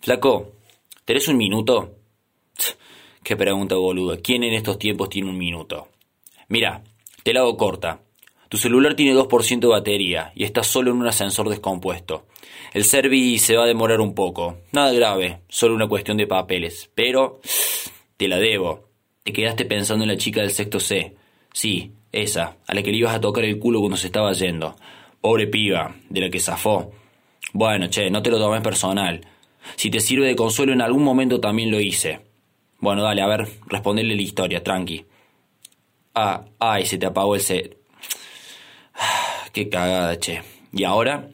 Flaco, 0.00 0.52
¿tenés 1.04 1.28
un 1.28 1.36
minuto? 1.36 1.96
Qué 3.22 3.36
pregunta 3.36 3.74
boluda. 3.74 4.16
¿Quién 4.16 4.42
en 4.44 4.54
estos 4.54 4.78
tiempos 4.78 5.10
tiene 5.10 5.28
un 5.28 5.36
minuto? 5.36 5.88
Mira, 6.48 6.82
te 7.22 7.34
la 7.34 7.40
hago 7.40 7.58
corta. 7.58 8.00
Tu 8.48 8.56
celular 8.56 8.94
tiene 8.94 9.14
2% 9.14 9.60
de 9.60 9.66
batería 9.66 10.32
y 10.34 10.44
estás 10.44 10.68
solo 10.68 10.90
en 10.90 10.96
un 10.96 11.06
ascensor 11.06 11.50
descompuesto. 11.50 12.24
El 12.72 12.84
service 12.84 13.44
se 13.44 13.56
va 13.56 13.64
a 13.64 13.66
demorar 13.66 14.00
un 14.00 14.14
poco. 14.14 14.60
Nada 14.72 14.90
grave, 14.92 15.40
solo 15.50 15.74
una 15.74 15.86
cuestión 15.86 16.16
de 16.16 16.26
papeles. 16.26 16.90
Pero 16.94 17.40
te 18.16 18.26
la 18.26 18.38
debo. 18.38 18.88
Te 19.22 19.34
quedaste 19.34 19.66
pensando 19.66 20.04
en 20.04 20.10
la 20.10 20.16
chica 20.16 20.40
del 20.40 20.50
sexto 20.50 20.80
C. 20.80 21.14
Sí, 21.52 21.92
esa, 22.10 22.56
a 22.66 22.74
la 22.74 22.82
que 22.82 22.90
le 22.90 22.96
ibas 22.96 23.14
a 23.14 23.20
tocar 23.20 23.44
el 23.44 23.58
culo 23.58 23.80
cuando 23.80 23.98
se 23.98 24.06
estaba 24.06 24.32
yendo. 24.32 24.76
Pobre 25.20 25.46
piba, 25.46 25.94
de 26.08 26.20
la 26.22 26.30
que 26.30 26.40
zafó. 26.40 26.90
Bueno, 27.52 27.88
che, 27.88 28.08
no 28.08 28.22
te 28.22 28.30
lo 28.30 28.38
tomes 28.38 28.62
personal. 28.62 29.20
Si 29.76 29.90
te 29.90 30.00
sirve 30.00 30.26
de 30.26 30.36
consuelo, 30.36 30.72
en 30.72 30.80
algún 30.80 31.04
momento 31.04 31.40
también 31.40 31.70
lo 31.70 31.80
hice. 31.80 32.20
Bueno, 32.78 33.02
dale, 33.02 33.22
a 33.22 33.26
ver, 33.26 33.48
responderle 33.66 34.14
la 34.14 34.22
historia, 34.22 34.62
tranqui. 34.62 35.04
Ah, 36.14 36.44
ay, 36.58 36.86
se 36.86 36.98
te 36.98 37.06
apagó 37.06 37.34
el 37.34 37.40
set. 37.40 37.76
Qué 39.52 39.68
cagada, 39.68 40.18
che. 40.18 40.42
¿Y 40.72 40.84
ahora? 40.84 41.28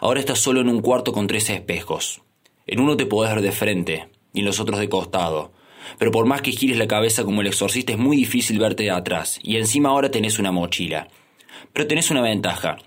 Ahora 0.00 0.20
estás 0.20 0.38
solo 0.38 0.60
en 0.60 0.68
un 0.68 0.80
cuarto 0.80 1.12
con 1.12 1.26
tres 1.26 1.50
espejos. 1.50 2.22
En 2.66 2.80
uno 2.80 2.96
te 2.96 3.06
podés 3.06 3.34
ver 3.34 3.42
de 3.42 3.52
frente 3.52 4.08
y 4.32 4.40
en 4.40 4.46
los 4.46 4.60
otros 4.60 4.78
de 4.78 4.88
costado. 4.88 5.52
Pero 5.98 6.10
por 6.10 6.26
más 6.26 6.42
que 6.42 6.52
gires 6.52 6.78
la 6.78 6.88
cabeza 6.88 7.24
como 7.24 7.42
el 7.42 7.46
exorcista 7.46 7.92
es 7.92 7.98
muy 7.98 8.16
difícil 8.16 8.58
verte 8.58 8.84
de 8.84 8.90
atrás. 8.90 9.38
Y 9.42 9.56
encima 9.56 9.90
ahora 9.90 10.10
tenés 10.10 10.38
una 10.38 10.52
mochila. 10.52 11.08
Pero 11.72 11.86
tenés 11.86 12.10
una 12.10 12.22
ventaja. 12.22 12.78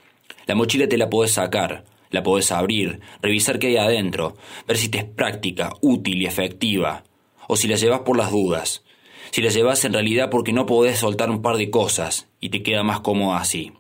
La 0.48 0.56
mochila 0.56 0.88
te 0.88 0.98
la 0.98 1.10
podés 1.10 1.32
sacar, 1.34 1.84
la 2.10 2.24
podés 2.24 2.52
abrir, 2.52 3.00
revisar 3.22 3.60
qué 3.60 3.68
hay 3.68 3.78
adentro, 3.78 4.36
ver 4.68 4.78
si 4.78 4.90
te 4.90 5.00
es 5.00 5.06
práctica, 5.06 5.74
útil 5.82 6.22
y 6.22 6.26
efectiva. 6.26 7.04
O 7.48 7.56
si 7.56 7.68
la 7.68 7.76
llevas 7.76 8.02
por 8.02 8.18
las 8.18 8.32
dudas. 8.32 8.84
Si 9.32 9.42
la 9.42 9.50
llevas 9.50 9.84
en 9.86 9.94
realidad 9.94 10.30
porque 10.30 10.54
no 10.54 10.66
podés 10.66 11.00
soltar 11.00 11.30
un 11.30 11.42
par 11.42 11.58
de 11.58 11.70
cosas 11.70 12.30
y 12.40 12.50
te 12.50 12.64
queda 12.64 12.84
más 12.84 13.02
cómodo 13.02 13.36
así. 13.36 13.74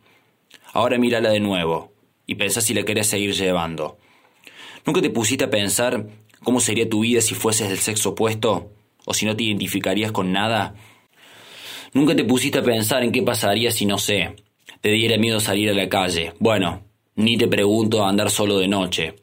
Ahora 0.74 0.98
mírala 0.98 1.30
de 1.30 1.40
nuevo 1.40 1.94
y 2.26 2.36
pensá 2.36 2.62
si 2.62 2.74
la 2.74 2.84
querés 2.84 3.08
seguir 3.08 3.34
llevando. 3.34 3.98
¿Nunca 4.86 5.02
te 5.02 5.10
pusiste 5.10 5.46
a 5.46 5.50
pensar 5.50 6.08
cómo 6.44 6.60
sería 6.60 6.90
tu 6.90 7.02
vida 7.02 7.22
si 7.22 7.36
fueses 7.36 7.70
del 7.70 7.80
sexo 7.80 8.10
opuesto? 8.10 8.72
¿O 9.06 9.14
si 9.14 9.26
no 9.26 9.36
te 9.36 9.44
identificarías 9.44 10.12
con 10.12 10.32
nada? 10.32 10.76
¿Nunca 11.94 12.16
te 12.16 12.26
pusiste 12.26 12.60
a 12.60 12.64
pensar 12.64 13.04
en 13.04 13.12
qué 13.12 13.22
pasaría 13.22 13.72
si, 13.72 13.86
no 13.86 13.98
sé, 13.98 14.36
te 14.82 14.90
diera 14.90 15.18
miedo 15.18 15.40
salir 15.40 15.70
a 15.70 15.74
la 15.74 15.90
calle? 15.90 16.34
Bueno, 16.40 16.87
ni 17.18 17.36
te 17.36 17.48
pregunto 17.48 18.04
a 18.04 18.10
andar 18.10 18.30
solo 18.30 18.58
de 18.60 18.68
noche. 18.68 19.16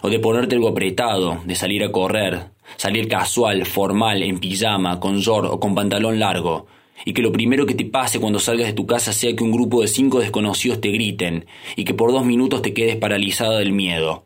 O 0.00 0.08
de 0.08 0.18
ponerte 0.18 0.54
algo 0.54 0.68
apretado, 0.68 1.42
de 1.44 1.54
salir 1.54 1.84
a 1.84 1.92
correr, 1.92 2.46
salir 2.76 3.08
casual, 3.08 3.66
formal, 3.66 4.22
en 4.22 4.38
pijama, 4.38 4.98
con 4.98 5.18
short 5.18 5.50
o 5.50 5.60
con 5.60 5.74
pantalón 5.74 6.18
largo, 6.18 6.66
y 7.04 7.12
que 7.12 7.20
lo 7.20 7.32
primero 7.32 7.66
que 7.66 7.74
te 7.74 7.84
pase 7.84 8.20
cuando 8.20 8.38
salgas 8.38 8.68
de 8.68 8.72
tu 8.72 8.86
casa 8.86 9.12
sea 9.12 9.34
que 9.34 9.44
un 9.44 9.50
grupo 9.50 9.82
de 9.82 9.88
cinco 9.88 10.20
desconocidos 10.20 10.80
te 10.80 10.90
griten 10.90 11.46
y 11.76 11.84
que 11.84 11.94
por 11.94 12.12
dos 12.12 12.24
minutos 12.24 12.62
te 12.62 12.72
quedes 12.72 12.96
paralizada 12.96 13.58
del 13.58 13.72
miedo. 13.72 14.24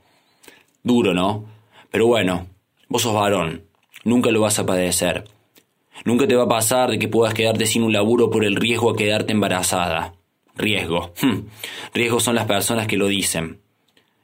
Duro, 0.85 1.15
¿no? 1.15 1.47
Pero 1.91 2.07
bueno, 2.07 2.47
vos 2.89 3.03
sos 3.03 3.15
varón, 3.15 3.63
nunca 4.05 4.31
lo 4.31 4.43
vas 4.43 4.59
a 4.59 4.67
padecer. 4.67 5.25
Nunca 6.05 6.29
te 6.29 6.37
va 6.37 6.45
a 6.45 6.49
pasar 6.49 6.91
de 6.91 6.99
que 6.99 7.09
puedas 7.09 7.33
quedarte 7.33 7.65
sin 7.65 7.83
un 7.83 7.95
laburo 7.95 8.31
por 8.31 8.45
el 8.45 8.57
riesgo 8.57 8.91
a 8.91 8.97
quedarte 8.97 9.33
embarazada. 9.33 10.16
Riesgo. 10.56 11.12
Hm. 11.21 11.47
Riesgos 11.94 12.22
son 12.22 12.34
las 12.34 12.47
personas 12.47 12.87
que 12.87 12.97
lo 12.97 13.06
dicen. 13.06 13.61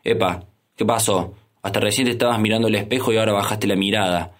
Epa, 0.05 0.45
¿qué 0.77 0.85
pasó? 0.85 1.35
Hasta 1.63 1.81
recién 1.81 2.07
te 2.07 2.13
estabas 2.13 2.41
mirando 2.41 2.69
el 2.69 2.75
espejo 2.75 3.13
y 3.13 3.19
ahora 3.19 3.33
bajaste 3.33 3.67
la 3.67 3.77
mirada. 3.77 4.33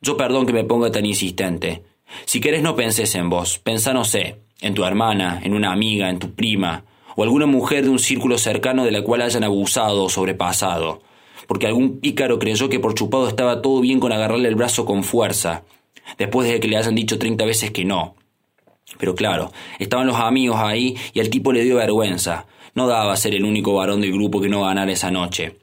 Yo 0.00 0.16
perdón 0.16 0.46
que 0.46 0.52
me 0.52 0.64
ponga 0.64 0.90
tan 0.90 1.04
insistente. 1.04 1.82
Si 2.24 2.40
querés 2.40 2.62
no 2.62 2.76
penses 2.76 3.14
en 3.14 3.28
vos, 3.28 3.58
pensá, 3.58 3.92
no 3.92 4.04
sé, 4.04 4.36
en 4.60 4.74
tu 4.74 4.84
hermana, 4.84 5.40
en 5.42 5.54
una 5.54 5.72
amiga, 5.72 6.08
en 6.08 6.18
tu 6.18 6.32
prima, 6.34 6.84
o 7.16 7.22
alguna 7.22 7.46
mujer 7.46 7.84
de 7.84 7.90
un 7.90 7.98
círculo 7.98 8.38
cercano 8.38 8.84
de 8.84 8.92
la 8.92 9.02
cual 9.02 9.22
hayan 9.22 9.44
abusado 9.44 10.04
o 10.04 10.08
sobrepasado, 10.08 11.02
porque 11.46 11.66
algún 11.66 12.00
pícaro 12.00 12.38
creyó 12.38 12.68
que 12.68 12.80
por 12.80 12.94
chupado 12.94 13.28
estaba 13.28 13.60
todo 13.60 13.80
bien 13.80 14.00
con 14.00 14.12
agarrarle 14.12 14.48
el 14.48 14.54
brazo 14.54 14.84
con 14.84 15.02
fuerza, 15.02 15.64
después 16.16 16.48
de 16.48 16.60
que 16.60 16.68
le 16.68 16.76
hayan 16.76 16.94
dicho 16.94 17.18
treinta 17.18 17.44
veces 17.44 17.70
que 17.70 17.84
no. 17.84 18.14
Pero 18.98 19.14
claro, 19.14 19.52
estaban 19.78 20.06
los 20.06 20.16
amigos 20.16 20.58
ahí 20.58 20.96
y 21.12 21.20
al 21.20 21.30
tipo 21.30 21.52
le 21.52 21.64
dio 21.64 21.76
vergüenza. 21.76 22.46
No 22.74 22.86
daba 22.86 23.16
ser 23.16 23.34
el 23.34 23.44
único 23.44 23.74
varón 23.74 24.00
del 24.00 24.12
grupo 24.12 24.40
que 24.40 24.48
no 24.48 24.62
ganara 24.62 24.92
esa 24.92 25.10
noche. 25.10 25.56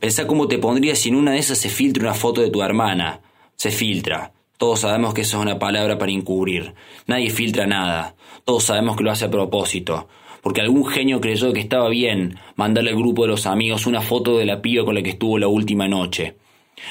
Pensá 0.00 0.26
cómo 0.26 0.48
te 0.48 0.58
pondrías 0.58 0.98
si 0.98 1.08
en 1.08 1.16
una 1.16 1.32
de 1.32 1.38
esas 1.38 1.58
se 1.58 1.68
filtra 1.68 2.04
una 2.04 2.14
foto 2.14 2.40
de 2.40 2.50
tu 2.50 2.62
hermana. 2.62 3.20
Se 3.56 3.70
filtra. 3.70 4.32
Todos 4.56 4.80
sabemos 4.80 5.14
que 5.14 5.22
eso 5.22 5.38
es 5.38 5.42
una 5.42 5.58
palabra 5.58 5.98
para 5.98 6.12
encubrir. 6.12 6.74
Nadie 7.06 7.30
filtra 7.30 7.66
nada. 7.66 8.14
Todos 8.44 8.64
sabemos 8.64 8.96
que 8.96 9.04
lo 9.04 9.10
hace 9.10 9.26
a 9.26 9.30
propósito. 9.30 10.08
Porque 10.42 10.60
algún 10.60 10.86
genio 10.86 11.20
creyó 11.20 11.52
que 11.52 11.60
estaba 11.60 11.88
bien 11.88 12.38
mandarle 12.56 12.90
al 12.90 12.96
grupo 12.96 13.22
de 13.22 13.28
los 13.28 13.46
amigos 13.46 13.86
una 13.86 14.00
foto 14.00 14.38
de 14.38 14.46
la 14.46 14.62
piba 14.62 14.84
con 14.84 14.94
la 14.94 15.02
que 15.02 15.10
estuvo 15.10 15.38
la 15.38 15.48
última 15.48 15.88
noche, 15.88 16.36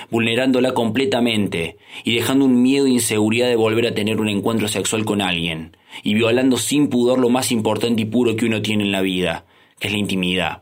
vulnerándola 0.09 0.73
completamente 0.73 1.77
y 2.03 2.15
dejando 2.15 2.45
un 2.45 2.61
miedo 2.61 2.85
e 2.85 2.91
inseguridad 2.91 3.47
de 3.47 3.55
volver 3.55 3.87
a 3.87 3.93
tener 3.93 4.19
un 4.19 4.29
encuentro 4.29 4.67
sexual 4.67 5.05
con 5.05 5.21
alguien, 5.21 5.75
y 6.03 6.13
violando 6.13 6.57
sin 6.57 6.89
pudor 6.89 7.19
lo 7.19 7.29
más 7.29 7.51
importante 7.51 8.01
y 8.01 8.05
puro 8.05 8.35
que 8.35 8.45
uno 8.45 8.61
tiene 8.61 8.83
en 8.83 8.91
la 8.91 9.01
vida, 9.01 9.45
que 9.79 9.87
es 9.87 9.93
la 9.93 9.99
intimidad. 9.99 10.61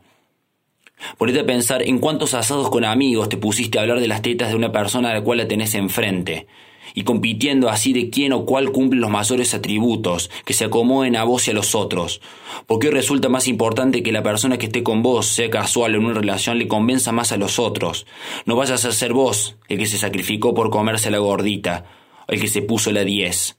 Ponete 1.18 1.40
a 1.40 1.46
pensar 1.46 1.82
en 1.82 1.98
cuántos 1.98 2.34
asados 2.34 2.70
con 2.70 2.84
amigos 2.84 3.28
te 3.28 3.36
pusiste 3.36 3.78
a 3.78 3.82
hablar 3.82 4.00
de 4.00 4.08
las 4.08 4.22
tetas 4.22 4.48
de 4.48 4.56
una 4.56 4.72
persona 4.72 5.10
a 5.10 5.14
la 5.14 5.22
cual 5.22 5.38
la 5.38 5.48
tenés 5.48 5.74
enfrente, 5.74 6.46
y 6.94 7.02
compitiendo 7.02 7.68
así 7.68 7.92
de 7.92 8.10
quién 8.10 8.32
o 8.32 8.44
cuál 8.44 8.72
cumple 8.72 9.00
los 9.00 9.10
mayores 9.10 9.54
atributos, 9.54 10.30
que 10.44 10.54
se 10.54 10.64
acomoden 10.64 11.16
a 11.16 11.24
vos 11.24 11.46
y 11.46 11.50
a 11.50 11.54
los 11.54 11.74
otros. 11.74 12.20
Porque 12.66 12.88
hoy 12.88 12.94
resulta 12.94 13.28
más 13.28 13.48
importante 13.48 14.02
que 14.02 14.12
la 14.12 14.22
persona 14.22 14.58
que 14.58 14.66
esté 14.66 14.82
con 14.82 15.02
vos, 15.02 15.26
sea 15.26 15.50
casual 15.50 15.94
o 15.94 15.98
en 15.98 16.04
una 16.04 16.14
relación, 16.14 16.58
le 16.58 16.68
convenza 16.68 17.12
más 17.12 17.32
a 17.32 17.36
los 17.36 17.58
otros. 17.58 18.06
No 18.44 18.56
vayas 18.56 18.84
a 18.84 18.92
ser 18.92 19.12
vos 19.12 19.56
el 19.68 19.78
que 19.78 19.86
se 19.86 19.98
sacrificó 19.98 20.54
por 20.54 20.70
comerse 20.70 21.10
la 21.10 21.18
gordita, 21.18 21.86
el 22.28 22.40
que 22.40 22.48
se 22.48 22.62
puso 22.62 22.92
la 22.92 23.04
diez. 23.04 23.56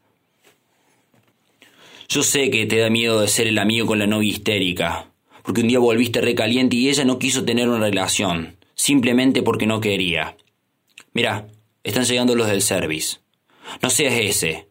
Yo 2.10 2.24
sé 2.24 2.50
que 2.50 2.66
te 2.66 2.78
da 2.78 2.90
miedo 2.90 3.20
de 3.20 3.28
ser 3.28 3.48
el 3.48 3.60
amigo 3.60 3.86
con 3.86 4.00
la 4.00 4.08
novia 4.08 4.30
histérica, 4.30 5.12
porque 5.44 5.62
un 5.62 5.68
día 5.68 5.80
volviste 5.80 6.22
recaliente 6.22 6.78
y 6.78 6.88
ella 6.88 7.04
no 7.04 7.20
quiso 7.20 7.44
tener 7.44 7.68
una 7.68 7.80
relación, 7.80 8.58
simplemente 8.76 9.42
porque 9.42 9.68
no 9.68 9.82
quería. 9.82 10.38
Mira, 11.12 11.48
están 11.88 12.04
llegando 12.04 12.36
los 12.36 12.48
del 12.48 12.62
service. 12.62 13.20
No 13.82 13.90
seas 13.90 14.14
ese. 14.14 14.68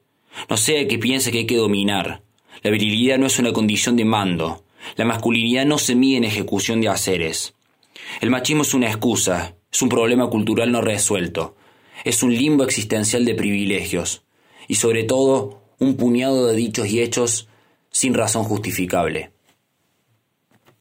No 0.50 0.56
sea 0.56 0.87
que 0.87 0.99
piense 0.99 1.32
que 1.32 1.38
hay 1.38 1.47
que 1.47 1.56
dominar. 1.56 2.22
La 2.62 2.71
virilidad 2.71 3.19
no 3.19 3.27
es 3.27 3.38
una 3.38 3.53
condición 3.53 3.97
de 3.97 4.04
mando. 4.04 4.65
La 4.97 5.06
masculinidad 5.06 5.65
no 5.65 5.78
se 5.78 5.94
mide 5.94 6.19
en 6.19 6.25
ejecución 6.25 6.81
de 6.81 6.88
haceres. 6.88 7.55
El 8.21 8.31
machismo 8.31 8.62
es 8.62 8.75
una 8.75 8.88
excusa, 8.88 9.56
es 9.72 9.82
un 9.82 9.88
problema 9.88 10.28
cultural 10.28 10.71
no 10.71 10.81
resuelto, 10.82 11.56
es 12.05 12.22
un 12.22 12.34
limbo 12.34 12.65
existencial 12.65 13.25
de 13.25 13.34
privilegios 13.34 14.22
y 14.69 14.75
sobre 14.75 15.05
todo 15.05 15.62
un 15.79 15.96
puñado 15.96 16.46
de 16.46 16.56
dichos 16.56 16.87
y 16.88 17.00
hechos 17.00 17.49
sin 17.91 18.14
razón 18.14 18.44
justificable. 18.44 19.32